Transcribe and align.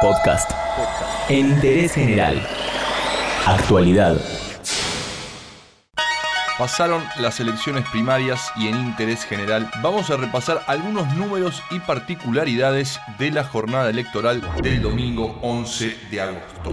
Podcast. 0.00 0.50
En 1.28 1.50
interés 1.50 1.92
general. 1.92 2.40
Actualidad. 3.46 4.16
Pasaron 6.58 7.02
las 7.18 7.38
elecciones 7.40 7.86
primarias 7.90 8.50
y 8.56 8.68
en 8.68 8.76
interés 8.76 9.24
general 9.24 9.70
vamos 9.82 10.10
a 10.10 10.16
repasar 10.16 10.62
algunos 10.66 11.14
números 11.16 11.62
y 11.70 11.80
particularidades 11.80 12.98
de 13.18 13.30
la 13.30 13.44
jornada 13.44 13.90
electoral 13.90 14.42
del 14.62 14.80
domingo 14.80 15.38
11 15.42 15.96
de 16.10 16.20
agosto. 16.20 16.70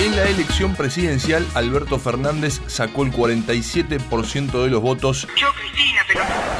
En 0.00 0.14
la 0.14 0.28
elección 0.28 0.76
presidencial, 0.76 1.44
Alberto 1.54 1.98
Fernández 1.98 2.60
sacó 2.68 3.02
el 3.02 3.12
47% 3.12 4.62
de 4.62 4.70
los 4.70 4.80
votos. 4.80 5.26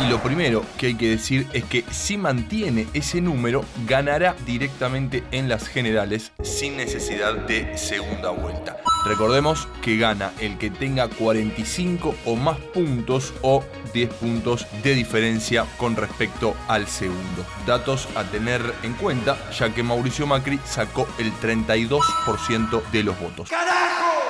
Y 0.02 0.10
lo 0.10 0.20
primero 0.20 0.64
que 0.76 0.88
hay 0.88 0.94
que 0.96 1.10
decir 1.10 1.46
es 1.52 1.62
que 1.62 1.84
si 1.88 2.16
mantiene 2.16 2.88
ese 2.94 3.20
número, 3.20 3.64
ganará 3.86 4.34
directamente 4.44 5.22
en 5.30 5.48
las 5.48 5.68
generales 5.68 6.32
sin 6.42 6.76
necesidad 6.76 7.34
de 7.46 7.78
segunda 7.78 8.30
vuelta. 8.30 8.76
Recordemos 9.08 9.66
que 9.80 9.96
gana 9.96 10.32
el 10.38 10.58
que 10.58 10.70
tenga 10.70 11.08
45 11.08 12.14
o 12.26 12.36
más 12.36 12.58
puntos 12.58 13.32
o 13.40 13.64
10 13.94 14.12
puntos 14.14 14.66
de 14.82 14.94
diferencia 14.94 15.64
con 15.78 15.96
respecto 15.96 16.54
al 16.68 16.86
segundo. 16.86 17.46
Datos 17.66 18.06
a 18.14 18.24
tener 18.24 18.60
en 18.82 18.92
cuenta 18.92 19.38
ya 19.50 19.72
que 19.72 19.82
Mauricio 19.82 20.26
Macri 20.26 20.60
sacó 20.66 21.08
el 21.16 21.32
32% 21.32 22.82
de 22.92 23.02
los 23.02 23.18
votos. 23.18 23.48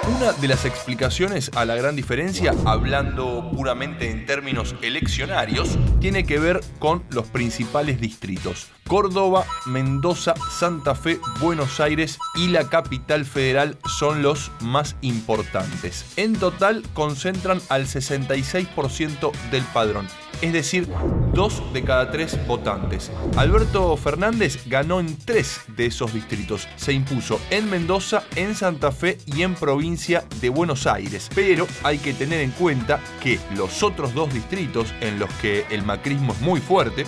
Una 0.07 0.33
de 0.33 0.49
las 0.49 0.65
explicaciones 0.65 1.51
a 1.55 1.65
la 1.65 1.75
gran 1.75 1.97
diferencia, 1.97 2.55
hablando 2.65 3.51
puramente 3.55 4.11
en 4.11 4.25
términos 4.27 4.75
eleccionarios, 4.81 5.77
tiene 6.01 6.25
que 6.25 6.39
ver 6.39 6.61
con 6.79 7.05
los 7.11 7.27
principales 7.27 8.01
distritos. 8.01 8.69
Córdoba, 8.87 9.45
Mendoza, 9.67 10.35
Santa 10.51 10.95
Fe, 10.95 11.21
Buenos 11.41 11.79
Aires 11.81 12.19
y 12.37 12.49
la 12.49 12.69
capital 12.69 13.27
federal 13.27 13.77
son 13.99 14.23
los 14.23 14.51
más 14.61 14.97
importantes. 15.03 16.07
En 16.17 16.35
total 16.35 16.83
concentran 16.95 17.61
al 17.69 17.87
66% 17.87 19.33
del 19.51 19.63
padrón, 19.65 20.07
es 20.41 20.53
decir, 20.53 20.89
dos 21.33 21.63
de 21.73 21.83
cada 21.83 22.11
tres 22.11 22.39
votantes. 22.47 23.11
Alberto 23.37 23.97
Fernández 23.97 24.61
ganó 24.67 25.01
en 25.01 25.17
tres 25.17 25.61
de 25.77 25.87
esos 25.87 26.13
distritos. 26.13 26.69
Se 26.77 26.93
impuso 26.93 27.41
en 27.51 27.69
Mendoza, 27.71 28.23
en 28.37 28.55
Santa 28.55 28.93
Fe 28.93 29.19
y 29.27 29.43
en 29.43 29.55
provincia 29.55 30.25
de 30.41 30.49
Buenos 30.49 30.87
Aires. 30.87 31.29
Pero 31.35 31.67
hay 31.83 31.99
que 31.99 32.15
tener 32.15 32.41
en 32.41 32.51
cuenta 32.53 33.01
que 33.23 33.39
los 33.57 33.83
otros 33.83 34.15
dos 34.15 34.33
distritos 34.33 34.93
en 35.01 35.19
los 35.19 35.31
que 35.35 35.65
el 35.71 35.83
macrismo 35.85 36.33
es 36.33 36.41
muy 36.41 36.61
fuerte, 36.61 37.05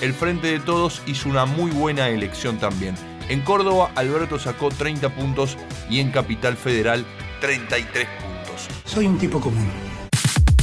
el 0.00 0.14
Frente 0.14 0.48
de 0.48 0.60
Todos 0.60 1.02
hizo 1.06 1.28
una 1.28 1.44
muy 1.44 1.70
buena 1.70 2.08
elección 2.08 2.58
también. 2.58 2.94
En 3.28 3.42
Córdoba, 3.42 3.92
Alberto 3.94 4.38
sacó 4.38 4.70
30 4.70 5.14
puntos 5.14 5.56
y 5.88 6.00
en 6.00 6.10
Capital 6.10 6.56
Federal 6.56 7.04
33 7.40 8.06
puntos. 8.06 8.68
Soy 8.84 9.06
un 9.06 9.18
tipo 9.18 9.40
común. 9.40 9.89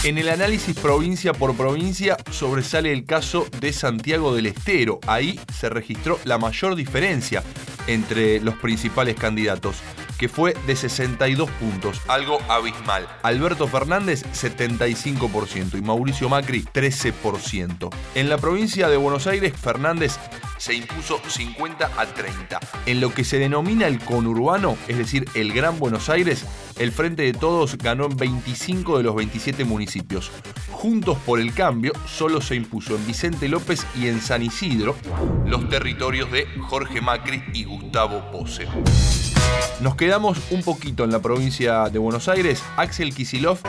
En 0.03 0.17
el 0.17 0.29
análisis 0.29 0.77
provincia 0.79 1.33
por 1.33 1.55
provincia 1.55 2.17
sobresale 2.31 2.93
el 2.93 3.05
caso 3.05 3.47
de 3.59 3.73
Santiago 3.73 4.33
del 4.33 4.45
Estero. 4.45 4.99
Ahí 5.07 5.39
se 5.53 5.69
registró 5.69 6.19
la 6.23 6.37
mayor 6.37 6.75
diferencia 6.75 7.43
entre 7.87 8.39
los 8.39 8.55
principales 8.55 9.15
candidatos 9.15 9.81
que 10.17 10.29
fue 10.29 10.55
de 10.65 10.75
62 10.75 11.49
puntos, 11.51 12.01
algo 12.07 12.39
abismal. 12.49 13.07
Alberto 13.23 13.67
Fernández 13.67 14.23
75% 14.33 15.77
y 15.77 15.81
Mauricio 15.81 16.27
Macri 16.27 16.63
13%. 16.63 17.89
En 18.15 18.29
la 18.29 18.37
provincia 18.37 18.89
de 18.89 18.97
Buenos 18.97 19.27
Aires, 19.27 19.53
Fernández 19.55 20.17
se 20.57 20.73
impuso 20.73 21.21
50 21.27 21.91
a 21.97 22.05
30. 22.07 22.59
En 22.87 22.99
lo 22.99 23.13
que 23.13 23.23
se 23.23 23.37
denomina 23.37 23.87
el 23.87 23.99
conurbano, 23.99 24.77
es 24.87 24.97
decir, 24.97 25.29
el 25.35 25.53
Gran 25.53 25.77
Buenos 25.77 26.09
Aires, 26.09 26.45
el 26.79 26.91
Frente 26.91 27.23
de 27.23 27.33
Todos 27.33 27.77
ganó 27.77 28.05
en 28.05 28.15
25 28.15 28.97
de 28.97 29.03
los 29.03 29.15
27 29.15 29.65
municipios. 29.65 30.31
Juntos 30.71 31.17
por 31.25 31.39
el 31.39 31.53
Cambio 31.53 31.93
solo 32.07 32.41
se 32.41 32.55
impuso 32.55 32.95
en 32.95 33.05
Vicente 33.07 33.47
López 33.47 33.85
y 33.95 34.07
en 34.07 34.21
San 34.21 34.43
Isidro 34.43 34.95
los 35.45 35.69
territorios 35.69 36.31
de 36.31 36.45
Jorge 36.61 37.01
Macri 37.01 37.43
y 37.53 37.63
Gustavo 37.63 38.31
Pose. 38.31 38.67
Nos 39.81 39.95
quedamos 39.95 40.39
un 40.51 40.63
poquito 40.63 41.03
en 41.03 41.11
la 41.11 41.21
provincia 41.21 41.89
de 41.89 41.99
Buenos 41.99 42.27
Aires. 42.27 42.63
Axel 42.77 43.13
Kisilov 43.13 43.59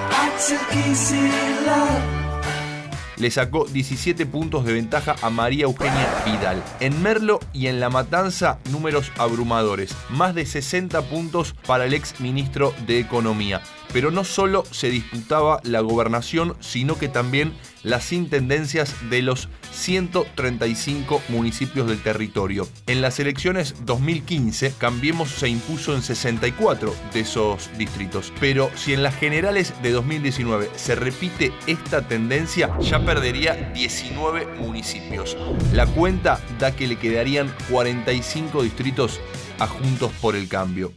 le 3.18 3.30
sacó 3.30 3.64
17 3.66 4.26
puntos 4.26 4.64
de 4.64 4.72
ventaja 4.72 5.16
a 5.22 5.30
María 5.30 5.64
Eugenia 5.64 6.06
Vidal. 6.24 6.62
En 6.80 7.02
Merlo 7.02 7.40
y 7.52 7.66
en 7.66 7.80
La 7.80 7.90
Matanza, 7.90 8.58
números 8.70 9.12
abrumadores. 9.18 9.94
Más 10.10 10.34
de 10.34 10.46
60 10.46 11.02
puntos 11.02 11.54
para 11.66 11.84
el 11.84 11.94
ex 11.94 12.20
ministro 12.20 12.74
de 12.86 13.00
Economía. 13.00 13.62
Pero 13.92 14.10
no 14.10 14.24
solo 14.24 14.64
se 14.70 14.90
disputaba 14.90 15.60
la 15.64 15.80
gobernación, 15.80 16.56
sino 16.60 16.98
que 16.98 17.08
también 17.08 17.54
las 17.82 18.12
intendencias 18.12 18.94
de 19.10 19.22
los 19.22 19.48
135 19.72 21.22
municipios 21.28 21.88
del 21.88 22.02
territorio. 22.02 22.68
En 22.86 23.00
las 23.00 23.20
elecciones 23.20 23.74
2015, 23.84 24.74
Cambiemos 24.78 25.30
se 25.30 25.48
impuso 25.48 25.94
en 25.94 26.02
64 26.02 26.94
de 27.12 27.20
esos 27.20 27.70
distritos. 27.78 28.32
Pero 28.40 28.70
si 28.76 28.92
en 28.92 29.02
las 29.02 29.14
generales 29.14 29.74
de 29.82 29.92
2019 29.92 30.70
se 30.76 30.94
repite 30.94 31.52
esta 31.66 32.06
tendencia, 32.06 32.76
ya 32.80 33.04
perdería 33.04 33.72
19 33.74 34.46
municipios. 34.58 35.36
La 35.72 35.86
cuenta 35.86 36.40
da 36.58 36.74
que 36.74 36.88
le 36.88 36.96
quedarían 36.96 37.54
45 37.70 38.62
distritos 38.62 39.20
a 39.58 39.66
Juntos 39.66 40.12
por 40.20 40.36
el 40.36 40.48
Cambio. 40.48 40.92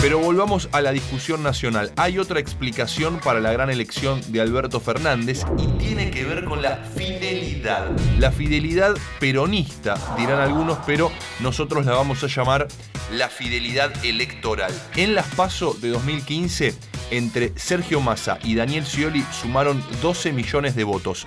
Pero 0.00 0.18
volvamos 0.18 0.70
a 0.72 0.80
la 0.80 0.92
discusión 0.92 1.42
nacional. 1.42 1.92
Hay 1.96 2.18
otra 2.18 2.40
explicación 2.40 3.20
para 3.20 3.38
la 3.38 3.52
gran 3.52 3.68
elección 3.68 4.22
de 4.32 4.40
Alberto 4.40 4.80
Fernández 4.80 5.42
y 5.58 5.66
tiene 5.78 6.10
que 6.10 6.24
ver 6.24 6.46
con 6.46 6.62
la 6.62 6.76
fidelidad. 6.76 7.90
La 8.18 8.32
fidelidad 8.32 8.94
peronista, 9.18 9.96
dirán 10.16 10.40
algunos, 10.40 10.78
pero 10.86 11.12
nosotros 11.40 11.84
la 11.84 11.92
vamos 11.92 12.24
a 12.24 12.28
llamar 12.28 12.66
la 13.12 13.28
fidelidad 13.28 13.92
electoral. 14.02 14.72
En 14.96 15.14
las 15.14 15.26
PASO 15.34 15.74
de 15.74 15.90
2015, 15.90 16.74
entre 17.10 17.52
Sergio 17.58 18.00
Massa 18.00 18.38
y 18.42 18.54
Daniel 18.54 18.86
Scioli 18.86 19.22
sumaron 19.38 19.84
12 20.00 20.32
millones 20.32 20.76
de 20.76 20.84
votos. 20.84 21.26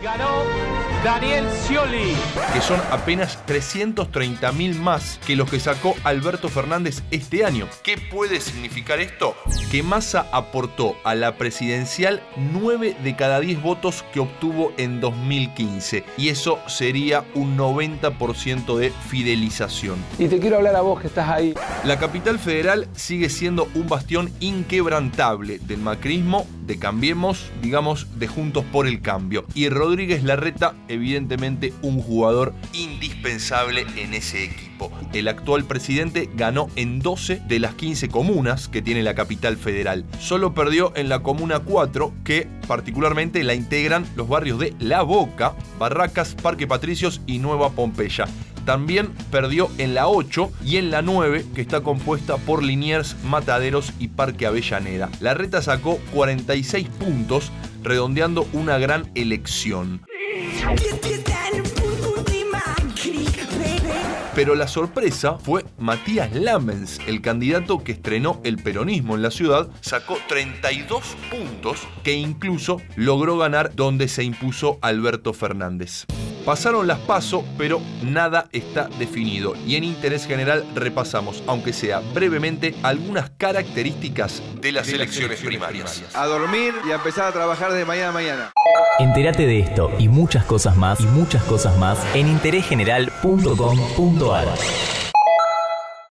Daniel 1.04 1.46
Scioli. 1.52 2.16
Que 2.54 2.62
son 2.62 2.80
apenas 2.90 3.46
330 3.46 4.54
mil 4.54 4.80
más 4.80 5.20
que 5.28 5.36
los 5.36 5.50
que 5.50 5.60
sacó 5.60 5.96
Alberto 6.06 6.48
Fernández 6.48 7.04
este 7.12 7.44
año. 7.44 7.68
¿Qué 7.84 7.98
puede 7.98 8.40
significar 8.40 9.02
esto? 9.02 9.36
Que 9.70 9.84
Massa 9.84 10.28
aportó 10.32 10.96
a 11.04 11.14
la 11.14 11.36
presidencial 11.36 12.24
9 12.54 12.96
de 13.04 13.16
cada 13.18 13.42
10 13.42 13.62
votos 13.62 14.06
que 14.14 14.22
obtuvo 14.22 14.72
en 14.78 15.02
2015. 15.02 16.06
Y 16.18 16.30
eso 16.30 16.60
sería 16.68 17.26
un 17.34 17.58
90% 17.58 18.78
de 18.78 18.92
fidelización. 19.10 19.98
Y 20.18 20.30
te 20.30 20.40
quiero 20.40 20.56
hablar 20.56 20.78
a 20.78 20.82
vos 20.82 21.02
que 21.02 21.08
estás 21.08 21.28
ahí. 21.28 21.54
La 21.84 22.00
capital 22.00 22.40
federal 22.40 22.88
sigue 22.96 23.30
siendo 23.30 23.68
un 23.76 23.90
bastión 23.90 24.32
inquebrantable 24.40 25.60
del 25.60 25.80
macrismo, 25.80 26.48
de 26.66 26.80
Cambiemos, 26.80 27.52
digamos, 27.62 28.08
de 28.18 28.28
Juntos 28.28 28.64
por 28.72 28.88
el 28.88 29.02
Cambio. 29.02 29.44
Y 29.54 29.68
Rodríguez 29.68 30.24
Larreta, 30.24 30.76
evidentemente, 30.94 31.74
un 31.82 32.02
jugador 32.02 32.54
indispensable 32.74 33.86
en 33.98 34.14
ese 34.14 34.44
equipo. 34.44 34.92
El 35.14 35.28
actual 35.28 35.66
presidente 35.66 36.30
ganó 36.36 36.70
en 36.76 37.00
12 37.00 37.42
de 37.48 37.60
las 37.60 37.76
15 37.76 38.10
comunas 38.10 38.68
que 38.68 38.82
tiene 38.82 39.04
la 39.04 39.16
capital 39.16 39.58
federal. 39.58 40.06
Solo 40.20 40.54
perdió 40.54 40.94
en 40.96 41.10
la 41.10 41.22
comuna 41.22 41.60
4, 41.60 42.14
que 42.24 42.48
particularmente 42.68 43.44
la 43.44 43.54
integran 43.54 44.06
los 44.16 44.28
barrios 44.28 44.60
de 44.60 44.74
La 44.80 45.02
Boca, 45.02 45.54
Barracas, 45.80 46.36
Parque 46.36 46.68
Patricios 46.68 47.22
y 47.28 47.40
Nueva 47.40 47.72
Pompeya. 47.72 48.28
También 48.66 49.10
perdió 49.30 49.70
en 49.78 49.94
la 49.94 50.08
8 50.08 50.52
y 50.64 50.78
en 50.78 50.90
la 50.90 51.02
9, 51.02 51.46
que 51.54 51.62
está 51.62 51.82
compuesta 51.82 52.38
por 52.38 52.64
Liniers, 52.64 53.18
Mataderos 53.26 53.94
y 54.00 54.08
Parque 54.08 54.46
Avellaneda. 54.46 55.10
La 55.20 55.34
reta 55.34 55.62
sacó 55.62 56.00
46 56.14 56.88
puntos, 56.88 57.52
redondeando 57.84 58.48
una 58.54 58.78
gran 58.78 59.12
elección. 59.16 60.02
Pero 64.36 64.56
la 64.56 64.68
sorpresa 64.68 65.38
fue 65.38 65.64
Matías 65.78 66.34
Lamens, 66.34 67.00
el 67.06 67.22
candidato 67.22 67.84
que 67.84 67.92
estrenó 67.92 68.42
el 68.44 68.58
peronismo 68.58 69.16
en 69.16 69.22
la 69.22 69.30
ciudad, 69.30 69.70
sacó 69.82 70.18
32 70.28 71.16
puntos 71.30 71.88
que 72.04 72.14
incluso 72.14 72.82
logró 72.96 73.38
ganar 73.38 73.76
donde 73.76 74.08
se 74.08 74.24
impuso 74.24 74.80
Alberto 74.82 75.34
Fernández. 75.34 76.08
Pasaron 76.46 76.88
las 76.88 77.00
pasos, 77.00 77.44
pero 77.58 77.82
nada 78.02 78.50
está 78.52 78.90
definido. 79.00 79.54
Y 79.66 79.78
en 79.78 79.86
interés 79.86 80.28
general 80.28 80.66
repasamos, 80.76 81.42
aunque 81.48 81.72
sea 81.72 82.02
brevemente, 82.14 82.76
algunas 82.84 83.30
características 83.38 84.44
de 84.60 84.74
las 84.74 84.90
elecciones 84.90 85.40
primarias. 85.40 86.04
A 86.14 86.26
dormir 86.26 86.74
y 86.86 86.92
a 86.92 86.96
empezar 86.96 87.28
a 87.28 87.32
trabajar 87.32 87.72
de 87.72 87.86
mañana 87.86 88.10
a 88.10 88.14
mañana. 88.14 88.52
Entérate 89.00 89.46
de 89.46 89.60
esto 89.60 89.90
y 89.98 90.10
muchas 90.10 90.44
cosas 90.46 90.78
más 90.78 91.00
y 91.00 91.06
muchas 91.06 91.42
cosas 91.44 91.78
más 91.78 91.98
en 92.14 92.28
interésgeneral.com.ar. 92.28 94.48